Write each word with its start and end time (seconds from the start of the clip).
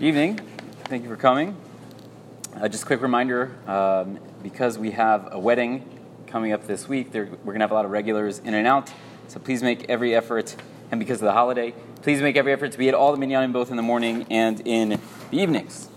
evening. 0.00 0.40
Thank 0.84 1.04
you 1.04 1.08
for 1.08 1.16
coming. 1.16 1.56
Uh, 2.56 2.68
just 2.68 2.82
a 2.82 2.86
quick 2.86 3.00
reminder 3.00 3.52
um, 3.68 4.18
because 4.42 4.76
we 4.76 4.90
have 4.90 5.28
a 5.30 5.38
wedding 5.38 5.88
coming 6.26 6.52
up 6.52 6.66
this 6.66 6.88
week, 6.88 7.14
we're 7.14 7.26
going 7.26 7.60
to 7.60 7.60
have 7.60 7.70
a 7.70 7.74
lot 7.74 7.84
of 7.84 7.92
regulars 7.92 8.40
in 8.40 8.54
and 8.54 8.66
out. 8.66 8.92
So 9.28 9.38
please 9.38 9.62
make 9.62 9.88
every 9.88 10.14
effort, 10.14 10.56
and 10.90 10.98
because 10.98 11.18
of 11.18 11.26
the 11.26 11.32
holiday, 11.32 11.74
please 12.02 12.20
make 12.20 12.36
every 12.36 12.52
effort 12.52 12.72
to 12.72 12.78
be 12.78 12.88
at 12.88 12.94
all 12.94 13.14
the 13.14 13.24
minyanim 13.24 13.52
both 13.52 13.70
in 13.70 13.76
the 13.76 13.82
morning 13.82 14.26
and 14.30 14.60
in 14.66 15.00
the 15.30 15.36
evenings. 15.38 15.88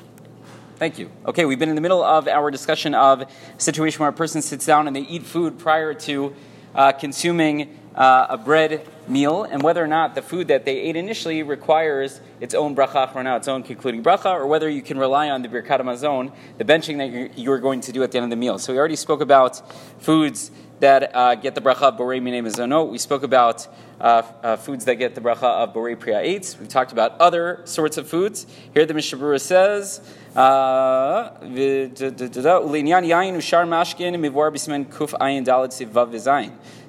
Thank 0.76 1.00
you. 1.00 1.10
Okay, 1.26 1.46
we've 1.46 1.60
been 1.60 1.70
in 1.70 1.76
the 1.76 1.82
middle 1.82 2.04
of 2.04 2.28
our 2.28 2.52
discussion 2.52 2.94
of 2.94 3.22
a 3.22 3.28
situation 3.58 4.00
where 4.00 4.10
a 4.10 4.14
person 4.14 4.44
sits 4.44 4.66
down 4.66 4.86
and 4.86 4.96
they 4.96 5.02
eat 5.02 5.24
food 5.24 5.58
prior 5.58 5.96
to 5.96 6.36
uh, 6.76 6.92
consuming 6.92 7.76
uh, 7.96 8.28
a 8.30 8.38
bread 8.38 8.88
meal, 9.10 9.44
and 9.44 9.62
whether 9.62 9.84
or 9.84 9.88
not 9.88 10.16
the 10.16 10.22
food 10.22 10.48
that 10.50 10.66
they 10.66 10.78
ate 10.78 10.96
initially 10.96 11.44
requires 11.44 12.22
its 12.40 12.54
own 12.54 12.76
bracha 12.76 13.08
achrona, 13.08 13.38
its 13.38 13.48
own 13.48 13.64
concluding 13.64 14.04
bracha, 14.04 14.32
or 14.32 14.48
whether 14.48 14.70
you 14.70 14.82
can 14.82 14.98
rely 14.98 15.30
on 15.30 15.42
the 15.42 15.48
birkat 15.48 15.80
hamazon, 15.82 16.32
the 16.58 16.66
benching 16.66 16.98
that 16.98 17.38
you're, 17.38 17.58
going 17.58 17.82
to 17.82 17.92
do 17.92 18.04
at 18.04 18.12
the 18.12 18.18
end 18.18 18.26
of 18.26 18.30
the 18.30 18.36
meal. 18.36 18.60
So 18.60 18.72
we 18.72 18.80
already 18.80 18.96
spoke 18.96 19.22
about 19.22 19.62
foods 20.00 20.52
that 20.80 21.16
uh, 21.16 21.36
get 21.36 21.56
the 21.56 21.62
bracha 21.62 21.84
of 21.84 21.98
borei 21.98 22.22
minei. 22.22 22.90
We 22.90 22.98
spoke 23.00 23.24
about 23.24 23.68
uh, 24.00 24.22
uh, 24.44 24.58
foods 24.58 24.86
that 24.86 24.96
get 24.96 25.16
the 25.16 25.22
bracha 25.22 25.44
of 25.44 25.74
borei 25.74 26.00
priya 26.00 26.22
eitz. 26.22 26.60
We 26.60 26.68
talked 26.68 26.92
about 26.92 27.20
other 27.20 27.62
sorts 27.66 27.98
of 27.98 28.08
foods. 28.08 28.46
Here 28.74 28.86
the 28.86 28.94
Mishnah 28.94 29.18
Berurah 29.18 29.42
says. 29.42 30.02
Uh, 30.38 31.34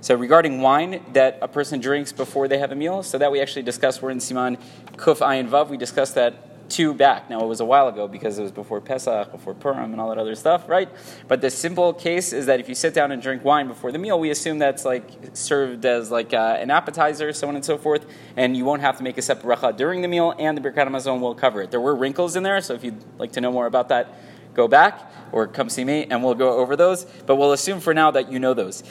so 0.00 0.14
regarding 0.14 0.60
wine 0.60 1.02
that 1.14 1.38
a 1.40 1.48
person 1.48 1.80
drinks 1.80 2.07
before 2.12 2.48
they 2.48 2.58
have 2.58 2.72
a 2.72 2.74
meal, 2.74 3.02
so 3.02 3.18
that 3.18 3.30
we 3.30 3.40
actually 3.40 3.62
discussed, 3.62 4.02
we're 4.02 4.10
in 4.10 4.18
Siman 4.18 4.58
Kuf 4.96 5.18
Ayin 5.18 5.48
Vav, 5.48 5.68
we 5.68 5.76
discussed 5.76 6.14
that 6.14 6.48
two 6.68 6.92
back. 6.92 7.30
Now, 7.30 7.40
it 7.40 7.46
was 7.46 7.60
a 7.60 7.64
while 7.64 7.88
ago 7.88 8.06
because 8.06 8.38
it 8.38 8.42
was 8.42 8.52
before 8.52 8.80
Pesach, 8.80 9.32
before 9.32 9.54
Purim, 9.54 9.92
and 9.92 10.00
all 10.00 10.08
that 10.10 10.18
other 10.18 10.34
stuff, 10.34 10.68
right? 10.68 10.88
But 11.26 11.40
the 11.40 11.50
simple 11.50 11.92
case 11.92 12.32
is 12.32 12.46
that 12.46 12.60
if 12.60 12.68
you 12.68 12.74
sit 12.74 12.94
down 12.94 13.12
and 13.12 13.22
drink 13.22 13.44
wine 13.44 13.68
before 13.68 13.92
the 13.92 13.98
meal, 13.98 14.18
we 14.20 14.30
assume 14.30 14.58
that's 14.58 14.84
like 14.84 15.08
served 15.32 15.84
as 15.84 16.10
like 16.10 16.34
uh, 16.34 16.56
an 16.58 16.70
appetizer, 16.70 17.32
so 17.32 17.48
on 17.48 17.54
and 17.54 17.64
so 17.64 17.78
forth, 17.78 18.06
and 18.36 18.56
you 18.56 18.64
won't 18.64 18.82
have 18.82 18.96
to 18.98 19.02
make 19.02 19.18
a 19.18 19.22
separate 19.22 19.58
bracha 19.58 19.76
during 19.76 20.02
the 20.02 20.08
meal, 20.08 20.34
and 20.38 20.56
the 20.56 20.60
Birkat 20.60 20.88
Hamazon 20.88 21.20
will 21.20 21.34
cover 21.34 21.62
it. 21.62 21.70
There 21.70 21.80
were 21.80 21.94
wrinkles 21.94 22.36
in 22.36 22.42
there, 22.42 22.60
so 22.60 22.74
if 22.74 22.84
you'd 22.84 23.02
like 23.18 23.32
to 23.32 23.40
know 23.40 23.50
more 23.50 23.66
about 23.66 23.88
that, 23.88 24.14
go 24.54 24.68
back 24.68 25.10
or 25.32 25.46
come 25.46 25.68
see 25.68 25.84
me, 25.84 26.06
and 26.10 26.22
we'll 26.22 26.34
go 26.34 26.58
over 26.58 26.76
those. 26.76 27.04
But 27.04 27.36
we'll 27.36 27.52
assume 27.52 27.80
for 27.80 27.94
now 27.94 28.10
that 28.10 28.30
you 28.30 28.38
know 28.38 28.54
those. 28.54 28.82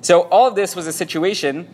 So 0.00 0.22
all 0.22 0.46
of 0.46 0.54
this 0.54 0.76
was 0.76 0.86
a 0.86 0.92
situation 0.92 1.68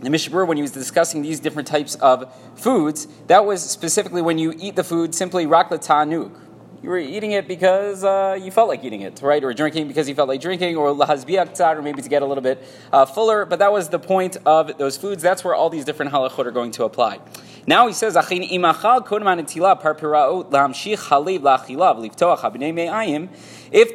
the 0.00 0.10
Mishnah 0.10 0.44
when 0.44 0.56
he 0.56 0.62
was 0.62 0.72
discussing 0.72 1.22
these 1.22 1.40
different 1.40 1.68
types 1.68 1.94
of 1.96 2.32
foods, 2.54 3.08
that 3.28 3.44
was 3.46 3.62
specifically 3.62 4.22
when 4.22 4.38
you 4.38 4.54
eat 4.58 4.76
the 4.76 4.84
food 4.84 5.14
simply 5.14 5.46
rakla 5.46 5.84
ta'anug. 5.84 6.38
You 6.82 6.90
were 6.90 6.98
eating 6.98 7.32
it 7.32 7.48
because 7.48 8.04
uh, 8.04 8.38
you 8.40 8.50
felt 8.50 8.68
like 8.68 8.84
eating 8.84 9.00
it, 9.00 9.20
right? 9.22 9.42
Or 9.42 9.52
drinking 9.54 9.88
because 9.88 10.08
you 10.08 10.14
felt 10.14 10.28
like 10.28 10.40
drinking, 10.40 10.76
or 10.76 10.90
lahazbiak 10.94 11.58
or 11.58 11.82
maybe 11.82 12.02
to 12.02 12.08
get 12.08 12.22
a 12.22 12.26
little 12.26 12.42
bit 12.42 12.62
uh, 12.92 13.06
fuller. 13.06 13.44
But 13.44 13.58
that 13.58 13.72
was 13.72 13.88
the 13.88 13.98
point 13.98 14.36
of 14.46 14.76
those 14.78 14.96
foods. 14.96 15.22
That's 15.22 15.42
where 15.42 15.54
all 15.54 15.70
these 15.70 15.84
different 15.84 16.12
halachot 16.12 16.46
are 16.46 16.50
going 16.50 16.70
to 16.72 16.84
apply. 16.84 17.18
Now 17.66 17.88
he 17.88 17.92
says, 17.92 18.14
If 18.14 18.28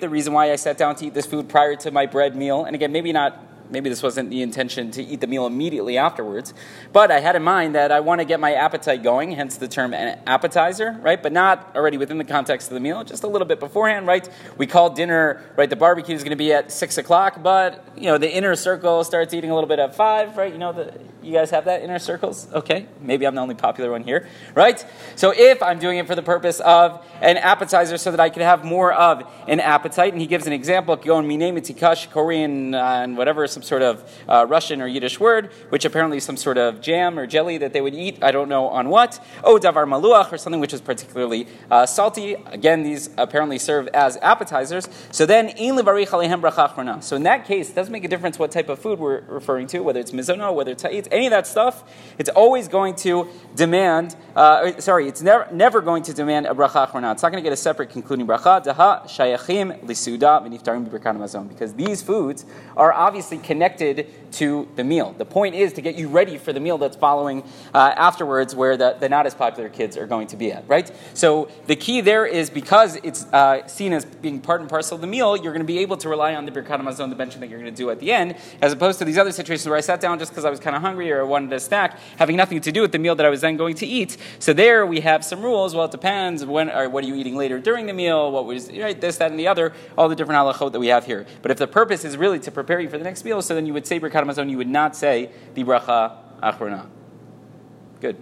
the 0.02 0.09
reason 0.09 0.33
why 0.33 0.52
I 0.52 0.55
sat 0.57 0.77
down 0.77 0.95
to 0.95 1.05
eat 1.05 1.13
this 1.13 1.25
food 1.25 1.47
prior 1.47 1.75
to 1.77 1.91
my 1.91 2.05
bread 2.07 2.35
meal, 2.35 2.66
and 2.66 2.75
again, 2.75 2.91
maybe 2.91 3.13
not 3.13 3.50
maybe 3.72 3.89
this 3.89 4.03
wasn't 4.03 4.30
the 4.30 4.41
intention 4.41 4.91
to 4.91 5.03
eat 5.03 5.22
the 5.22 5.27
meal 5.27 5.45
immediately 5.45 5.97
afterwards, 5.97 6.53
but 6.91 7.11
I 7.11 7.19
had 7.19 7.36
in 7.36 7.44
mind 7.44 7.75
that 7.75 7.91
I 7.91 8.00
want 8.00 8.19
to 8.19 8.25
get 8.25 8.39
my 8.39 8.53
appetite 8.53 9.03
going, 9.03 9.31
hence 9.31 9.58
the 9.58 9.67
term 9.67 9.94
appetizer, 9.94 10.97
right? 11.02 11.22
But 11.22 11.31
not 11.31 11.72
already 11.75 11.97
within 11.97 12.17
the 12.17 12.23
context 12.23 12.67
of 12.69 12.73
the 12.73 12.80
meal, 12.80 13.03
just 13.03 13.23
a 13.23 13.28
little 13.28 13.47
bit 13.47 13.59
beforehand, 13.59 14.08
right? 14.08 14.28
We 14.58 14.67
call 14.67 14.89
dinner, 14.89 15.44
right? 15.55 15.69
The 15.69 15.75
barbecue 15.75 16.16
is 16.16 16.23
going 16.23 16.31
to 16.31 16.36
be 16.36 16.53
at 16.53 16.72
six 16.72 16.97
o'clock, 16.97 17.41
but 17.41 17.86
you 17.95 18.03
know 18.03 18.17
the 18.17 18.31
inner 18.31 18.55
circle 18.55 19.03
starts 19.03 19.34
eating 19.34 19.51
a 19.51 19.53
little 19.53 19.69
bit 19.69 19.79
at 19.79 19.96
five, 19.96 20.38
right? 20.38 20.51
You 20.51 20.59
know 20.59 20.73
the 20.73 20.94
you 21.22 21.34
guys 21.34 21.52
have 21.52 21.66
that 21.66 21.82
inner 21.82 22.00
circles? 22.00 22.48
Okay, 22.54 22.88
maybe 23.00 23.26
I'm 23.28 23.36
the 23.36 23.42
only 23.42 23.56
popular 23.56 23.92
one 23.92 24.04
here, 24.04 24.28
right? 24.56 24.84
So 25.16 25.34
if 25.36 25.62
I'm 25.62 25.80
doing 25.80 25.98
it 25.98 26.08
for 26.08 26.16
the 26.16 26.24
purpose 26.24 26.59
of 26.59 27.06
an 27.22 27.38
appetizer 27.38 27.98
so 27.98 28.12
that 28.12 28.20
I 28.20 28.30
can 28.30 28.42
have 28.42 28.64
more 28.64 28.92
of 28.94 29.24
an 29.48 29.59
appetite, 29.59 30.14
and 30.14 30.22
he 30.22 30.28
gives 30.28 30.48
an 30.48 30.54
example, 30.54 30.96
going 30.96 31.28
minei 31.28 31.54
mitikash, 31.54 32.09
Korean, 32.09 32.74
and 32.74 33.18
whatever, 33.18 33.48
some 33.48 33.64
sort 33.64 33.82
of 33.82 34.04
uh, 34.28 34.46
Russian 34.48 34.82
or 34.82 34.88
Yiddish 34.88 35.20
word, 35.20 35.52
which 35.70 35.86
apparently 35.86 36.18
is 36.18 36.24
some 36.24 36.38
sort 36.38 36.58
of 36.58 36.82
jam 36.82 37.20
or 37.20 37.28
jelly 37.28 37.58
that 37.58 37.74
they 37.74 37.82
would 37.82 37.96
eat, 37.96 38.24
I 38.24 38.32
don't 38.32 38.50
know 38.50 38.68
on 38.68 38.90
what. 38.90 39.24
Oh, 39.44 39.58
davar 39.58 39.86
maluach, 39.86 40.32
or 40.32 40.38
something 40.38 40.59
which 40.59 40.74
is 40.74 40.82
particularly 40.82 41.48
uh, 41.70 41.86
salty. 41.86 42.36
Again, 42.48 42.84
these 42.84 43.09
apparently 43.18 43.59
serve 43.59 43.88
as 43.90 44.18
appetizers. 44.18 44.90
So 45.12 45.26
then, 45.26 45.50
in 45.50 45.76
So 45.76 47.16
in 47.16 47.24
that 47.24 47.46
case, 47.46 47.70
it 47.70 47.76
doesn't 47.76 47.92
make 47.92 48.03
a 48.03 48.08
difference 48.08 48.40
what 48.40 48.52
type 48.52 48.70
of 48.70 48.80
food 48.80 49.00
we're 49.00 49.22
referring 49.22 49.68
to, 49.68 49.80
whether 49.82 50.00
it's 50.00 50.12
mizono, 50.12 50.53
whether 50.53 50.72
it's 50.72 50.84
ta'it, 50.84 51.08
any 51.11 51.27
of 51.27 51.31
that 51.31 51.47
stuff, 51.47 51.83
it's 52.17 52.29
always 52.29 52.67
going 52.67 52.95
to 52.95 53.27
demand, 53.55 54.16
uh, 54.35 54.79
sorry, 54.79 55.07
it's 55.07 55.22
never, 55.22 55.47
never 55.51 55.81
going 55.81 56.03
to 56.03 56.13
demand 56.13 56.45
a 56.45 56.51
bracha 56.51 56.88
achrona. 56.88 57.11
It's 57.13 57.23
not 57.23 57.31
going 57.31 57.44
to 57.44 57.47
get 57.47 57.53
a 57.53 57.57
separate 57.57 57.89
concluding 57.89 58.27
bracha. 58.27 58.63
Daha 58.63 59.03
shayachim 59.05 59.83
lisuda. 59.85 61.49
Because 61.49 61.73
these 61.73 62.01
foods 62.01 62.45
are 62.77 62.94
obviously 62.94 63.38
connected 63.38 64.07
to 64.33 64.67
the 64.75 64.83
meal. 64.83 65.13
The 65.17 65.25
point 65.25 65.55
is 65.55 65.73
to 65.73 65.81
get 65.81 65.95
you 65.95 66.07
ready 66.07 66.38
for 66.38 66.53
the 66.53 66.59
meal 66.59 66.77
that's 66.77 66.95
following 66.95 67.43
uh, 67.73 67.93
afterwards, 67.95 68.55
where 68.55 68.78
the, 68.78 68.95
the 68.99 69.09
not 69.09 69.25
as 69.25 69.33
popular 69.33 69.69
kids 69.69 69.97
are 69.97 70.07
going 70.07 70.28
to 70.28 70.38
be 70.38 70.51
at, 70.51 70.67
right? 70.67 70.89
So 71.13 71.49
the 71.67 71.75
key 71.75 72.01
there 72.01 72.25
is 72.25 72.49
because 72.49 72.97
it's 73.03 73.25
uh, 73.25 73.67
seen 73.67 73.93
as 73.93 74.05
being 74.05 74.39
part 74.39 74.61
and 74.61 74.69
parcel 74.69 74.95
of 74.95 75.01
the 75.01 75.07
meal, 75.07 75.35
you're 75.35 75.53
going 75.53 75.66
to 75.66 75.73
be 75.73 75.79
able 75.79 75.97
to 75.97 76.09
rely 76.09 76.35
on 76.35 76.45
the 76.45 76.51
birkat 76.51 76.81
hamazon, 76.81 77.09
the 77.09 77.16
benching 77.16 77.39
that 77.39 77.49
you're 77.49 77.59
going 77.59 77.73
to 77.73 77.78
do 77.78 77.89
at 77.89 77.99
the 77.99 78.11
end, 78.11 78.35
as 78.61 78.72
opposed 78.72 78.99
to 78.99 79.05
these 79.05 79.17
other 79.17 79.31
situations 79.31 79.67
where 79.67 79.78
I 79.78 79.81
sat 79.81 79.99
down 79.99 80.19
just 80.19 80.31
because 80.31 80.45
I 80.45 80.49
was 80.49 80.59
kind 80.59 80.75
of 80.75 80.81
hungry 80.81 81.00
or 81.09 81.25
wanted 81.25 81.51
a 81.53 81.59
snack, 81.59 81.97
having 82.17 82.35
nothing 82.35 82.62
to 82.62 82.72
do 82.72 82.81
with 82.81 82.91
the 82.91 83.00
meal 83.00 83.16
that 83.16 83.25
I 83.25 83.29
was 83.29 83.41
then 83.41 83.57
going 83.57 83.75
to 83.75 83.88
eat. 83.88 84.17
So 84.39 84.53
there 84.53 84.85
we 84.85 85.00
have 85.00 85.25
some 85.25 85.41
rules. 85.41 85.73
Well, 85.73 85.85
it 85.85 85.91
depends. 85.91 86.45
When 86.45 86.69
or 86.69 86.89
what 86.89 87.03
are 87.03 87.07
you 87.07 87.16
eating 87.16 87.35
later 87.35 87.59
during 87.59 87.88
the 87.88 87.94
meal? 87.94 88.31
What 88.31 88.45
was 88.45 88.69
right? 88.72 89.00
This, 89.00 89.17
that, 89.17 89.31
and 89.31 89.40
the 89.40 89.47
other. 89.47 89.73
All 89.97 90.09
the 90.09 90.16
different 90.16 90.38
halachot 90.38 90.72
that 90.73 90.79
we 90.79 90.88
have 90.88 91.06
here. 91.06 91.25
But 91.41 91.51
if 91.51 91.57
the 91.57 91.67
purpose 91.67 92.06
is 92.06 92.17
really 92.17 92.40
to 92.40 92.51
prepare 92.51 92.79
you 92.79 92.90
for 92.90 92.97
the 92.97 93.03
next 93.03 93.25
meal, 93.25 93.41
so 93.41 93.56
then 93.56 93.66
you 93.66 93.73
would 93.73 93.88
say 93.88 94.00
birkat. 94.00 94.50
You 94.50 94.57
would 94.57 94.67
not 94.67 94.95
say 94.95 95.31
the 95.56 95.63
bracha 95.63 96.17
achrona. 96.44 96.88
Good. 98.00 98.17